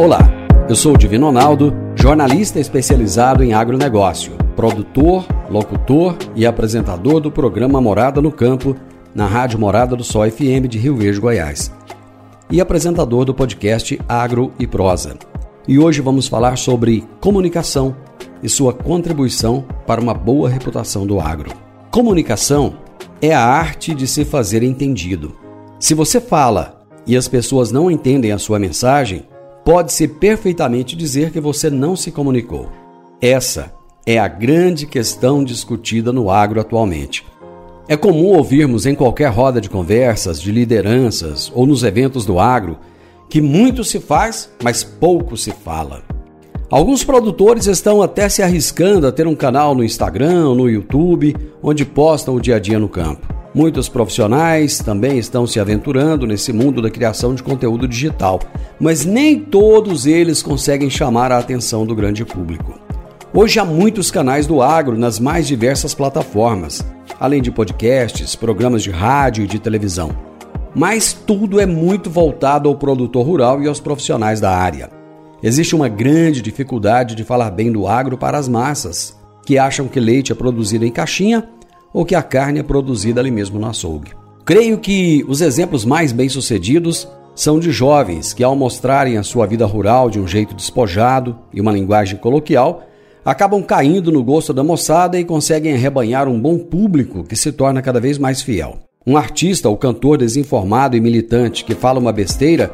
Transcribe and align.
Olá, 0.00 0.30
eu 0.66 0.74
sou 0.74 0.94
o 0.94 0.96
Divino 0.96 1.26
Ronaldo, 1.26 1.74
jornalista 1.94 2.58
especializado 2.58 3.44
em 3.44 3.52
agronegócio, 3.52 4.32
produtor, 4.56 5.26
locutor 5.50 6.16
e 6.34 6.46
apresentador 6.46 7.20
do 7.20 7.30
programa 7.30 7.82
Morada 7.82 8.18
no 8.22 8.32
Campo, 8.32 8.74
na 9.14 9.26
Rádio 9.26 9.58
Morada 9.58 9.94
do 9.94 10.02
Sol 10.02 10.22
FM 10.30 10.68
de 10.70 10.78
Rio 10.78 10.96
Verde, 10.96 11.20
Goiás, 11.20 11.70
e 12.50 12.62
apresentador 12.62 13.26
do 13.26 13.34
podcast 13.34 14.00
Agro 14.08 14.54
e 14.58 14.66
Prosa. 14.66 15.18
E 15.68 15.78
hoje 15.78 16.00
vamos 16.00 16.26
falar 16.26 16.56
sobre 16.56 17.06
comunicação 17.20 17.94
e 18.42 18.48
sua 18.48 18.72
contribuição 18.72 19.66
para 19.86 20.00
uma 20.00 20.14
boa 20.14 20.48
reputação 20.48 21.06
do 21.06 21.20
agro. 21.20 21.50
Comunicação 21.90 22.72
é 23.20 23.34
a 23.34 23.44
arte 23.44 23.94
de 23.94 24.06
se 24.06 24.24
fazer 24.24 24.62
entendido. 24.62 25.36
Se 25.78 25.92
você 25.92 26.22
fala 26.22 26.86
e 27.06 27.18
as 27.18 27.28
pessoas 27.28 27.70
não 27.70 27.90
entendem 27.90 28.32
a 28.32 28.38
sua 28.38 28.58
mensagem, 28.58 29.28
pode-se 29.70 30.08
perfeitamente 30.08 30.96
dizer 30.96 31.30
que 31.30 31.38
você 31.38 31.70
não 31.70 31.94
se 31.94 32.10
comunicou. 32.10 32.68
Essa 33.20 33.72
é 34.04 34.18
a 34.18 34.26
grande 34.26 34.84
questão 34.84 35.44
discutida 35.44 36.12
no 36.12 36.28
agro 36.28 36.60
atualmente. 36.60 37.24
É 37.86 37.96
comum 37.96 38.36
ouvirmos 38.36 38.84
em 38.84 38.96
qualquer 38.96 39.30
roda 39.30 39.60
de 39.60 39.70
conversas, 39.70 40.42
de 40.42 40.50
lideranças 40.50 41.52
ou 41.54 41.68
nos 41.68 41.84
eventos 41.84 42.26
do 42.26 42.40
agro 42.40 42.78
que 43.28 43.40
muito 43.40 43.84
se 43.84 44.00
faz, 44.00 44.50
mas 44.60 44.82
pouco 44.82 45.36
se 45.36 45.52
fala. 45.52 46.02
Alguns 46.68 47.04
produtores 47.04 47.68
estão 47.68 48.02
até 48.02 48.28
se 48.28 48.42
arriscando 48.42 49.06
a 49.06 49.12
ter 49.12 49.28
um 49.28 49.36
canal 49.36 49.72
no 49.72 49.84
Instagram 49.84 50.52
no 50.52 50.68
YouTube 50.68 51.36
onde 51.62 51.84
postam 51.84 52.34
o 52.34 52.40
dia 52.40 52.56
a 52.56 52.58
dia 52.58 52.80
no 52.80 52.88
campo. 52.88 53.39
Muitos 53.52 53.88
profissionais 53.88 54.78
também 54.78 55.18
estão 55.18 55.44
se 55.44 55.58
aventurando 55.58 56.24
nesse 56.24 56.52
mundo 56.52 56.80
da 56.80 56.88
criação 56.88 57.34
de 57.34 57.42
conteúdo 57.42 57.88
digital, 57.88 58.38
mas 58.78 59.04
nem 59.04 59.40
todos 59.40 60.06
eles 60.06 60.40
conseguem 60.40 60.88
chamar 60.88 61.32
a 61.32 61.38
atenção 61.38 61.84
do 61.84 61.94
grande 61.94 62.24
público. 62.24 62.78
Hoje 63.34 63.58
há 63.58 63.64
muitos 63.64 64.08
canais 64.08 64.46
do 64.46 64.62
agro 64.62 64.96
nas 64.96 65.18
mais 65.18 65.48
diversas 65.48 65.94
plataformas, 65.94 66.84
além 67.18 67.42
de 67.42 67.50
podcasts, 67.50 68.36
programas 68.36 68.84
de 68.84 68.90
rádio 68.90 69.42
e 69.42 69.48
de 69.48 69.58
televisão. 69.58 70.10
Mas 70.72 71.12
tudo 71.12 71.58
é 71.58 71.66
muito 71.66 72.08
voltado 72.08 72.68
ao 72.68 72.76
produtor 72.76 73.26
rural 73.26 73.60
e 73.60 73.66
aos 73.66 73.80
profissionais 73.80 74.40
da 74.40 74.56
área. 74.56 74.90
Existe 75.42 75.74
uma 75.74 75.88
grande 75.88 76.40
dificuldade 76.40 77.16
de 77.16 77.24
falar 77.24 77.50
bem 77.50 77.72
do 77.72 77.88
agro 77.88 78.16
para 78.16 78.38
as 78.38 78.48
massas, 78.48 79.18
que 79.44 79.58
acham 79.58 79.88
que 79.88 79.98
leite 79.98 80.30
é 80.30 80.36
produzido 80.36 80.84
em 80.84 80.92
caixinha 80.92 81.48
ou 81.92 82.04
que 82.04 82.14
a 82.14 82.22
carne 82.22 82.60
é 82.60 82.62
produzida 82.62 83.20
ali 83.20 83.30
mesmo 83.30 83.58
no 83.58 83.66
açougue. 83.66 84.12
Creio 84.44 84.78
que 84.78 85.24
os 85.28 85.40
exemplos 85.40 85.84
mais 85.84 86.12
bem-sucedidos 86.12 87.08
são 87.34 87.58
de 87.58 87.70
jovens 87.70 88.32
que, 88.32 88.44
ao 88.44 88.56
mostrarem 88.56 89.16
a 89.16 89.22
sua 89.22 89.46
vida 89.46 89.64
rural 89.64 90.10
de 90.10 90.20
um 90.20 90.26
jeito 90.26 90.54
despojado 90.54 91.38
e 91.52 91.60
uma 91.60 91.72
linguagem 91.72 92.18
coloquial, 92.18 92.82
acabam 93.24 93.62
caindo 93.62 94.10
no 94.10 94.22
gosto 94.22 94.52
da 94.52 94.64
moçada 94.64 95.18
e 95.18 95.24
conseguem 95.24 95.74
arrebanhar 95.74 96.28
um 96.28 96.40
bom 96.40 96.58
público 96.58 97.24
que 97.24 97.36
se 97.36 97.52
torna 97.52 97.82
cada 97.82 98.00
vez 98.00 98.18
mais 98.18 98.42
fiel. 98.42 98.78
Um 99.06 99.16
artista 99.16 99.68
ou 99.68 99.76
cantor 99.76 100.18
desinformado 100.18 100.96
e 100.96 101.00
militante 101.00 101.64
que 101.64 101.74
fala 101.74 101.98
uma 101.98 102.12
besteira 102.12 102.70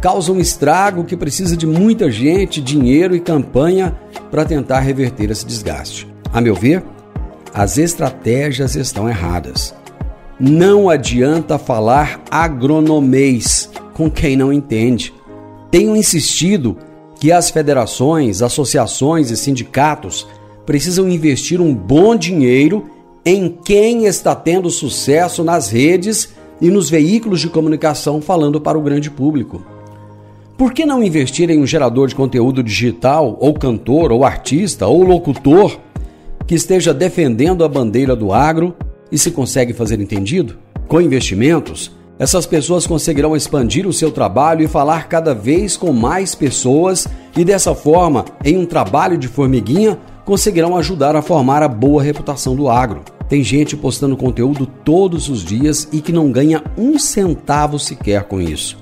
causa 0.00 0.32
um 0.32 0.40
estrago 0.40 1.04
que 1.04 1.16
precisa 1.16 1.56
de 1.56 1.66
muita 1.66 2.10
gente, 2.10 2.60
dinheiro 2.60 3.14
e 3.16 3.20
campanha 3.20 3.98
para 4.30 4.44
tentar 4.44 4.80
reverter 4.80 5.30
esse 5.30 5.44
desgaste. 5.44 6.06
A 6.32 6.40
meu 6.40 6.54
ver, 6.54 6.82
as 7.52 7.78
estratégias 7.78 8.76
estão 8.76 9.08
erradas. 9.08 9.74
Não 10.38 10.90
adianta 10.90 11.58
falar 11.58 12.22
agronomês 12.30 13.70
com 13.94 14.10
quem 14.10 14.36
não 14.36 14.52
entende. 14.52 15.14
Tenho 15.70 15.96
insistido 15.96 16.76
que 17.18 17.32
as 17.32 17.50
federações, 17.50 18.42
associações 18.42 19.30
e 19.30 19.36
sindicatos 19.36 20.26
precisam 20.66 21.08
investir 21.08 21.60
um 21.60 21.74
bom 21.74 22.14
dinheiro 22.14 22.90
em 23.24 23.48
quem 23.48 24.04
está 24.04 24.34
tendo 24.34 24.68
sucesso 24.70 25.42
nas 25.42 25.70
redes 25.70 26.34
e 26.60 26.70
nos 26.70 26.90
veículos 26.90 27.40
de 27.40 27.48
comunicação 27.48 28.20
falando 28.20 28.60
para 28.60 28.78
o 28.78 28.82
grande 28.82 29.10
público. 29.10 29.64
Por 30.56 30.72
que 30.72 30.86
não 30.86 31.02
investir 31.02 31.50
em 31.50 31.60
um 31.60 31.66
gerador 31.66 32.08
de 32.08 32.14
conteúdo 32.14 32.62
digital, 32.62 33.36
ou 33.40 33.52
cantor, 33.54 34.10
ou 34.10 34.24
artista, 34.24 34.86
ou 34.86 35.02
locutor 35.02 35.78
que 36.46 36.54
esteja 36.54 36.94
defendendo 36.94 37.64
a 37.64 37.68
bandeira 37.68 38.14
do 38.14 38.32
agro 38.32 38.74
e 39.10 39.18
se 39.18 39.30
consegue 39.30 39.72
fazer 39.72 40.00
entendido? 40.00 40.56
Com 40.86 41.00
investimentos, 41.00 41.90
essas 42.18 42.46
pessoas 42.46 42.86
conseguirão 42.86 43.36
expandir 43.36 43.86
o 43.86 43.92
seu 43.92 44.10
trabalho 44.10 44.62
e 44.62 44.68
falar 44.68 45.08
cada 45.08 45.34
vez 45.34 45.76
com 45.76 45.92
mais 45.92 46.34
pessoas 46.34 47.06
e 47.36 47.44
dessa 47.44 47.74
forma, 47.74 48.24
em 48.44 48.56
um 48.56 48.64
trabalho 48.64 49.18
de 49.18 49.28
formiguinha, 49.28 49.98
conseguirão 50.24 50.76
ajudar 50.76 51.14
a 51.14 51.22
formar 51.22 51.62
a 51.62 51.68
boa 51.68 52.02
reputação 52.02 52.56
do 52.56 52.70
agro. 52.70 53.02
Tem 53.28 53.42
gente 53.42 53.76
postando 53.76 54.16
conteúdo 54.16 54.66
todos 54.84 55.28
os 55.28 55.44
dias 55.44 55.88
e 55.92 56.00
que 56.00 56.12
não 56.12 56.30
ganha 56.30 56.62
um 56.78 56.98
centavo 56.98 57.78
sequer 57.78 58.24
com 58.24 58.40
isso. 58.40 58.78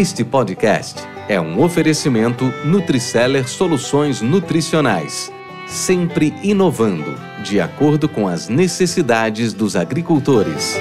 Este 0.00 0.24
podcast 0.24 0.98
é 1.28 1.38
um 1.38 1.62
oferecimento 1.62 2.46
Nutriceller 2.64 3.46
Soluções 3.46 4.22
Nutricionais 4.22 5.30
sempre 5.66 6.32
inovando, 6.42 7.14
de 7.44 7.60
acordo 7.60 8.08
com 8.08 8.26
as 8.26 8.48
necessidades 8.48 9.52
dos 9.52 9.76
agricultores. 9.76 10.74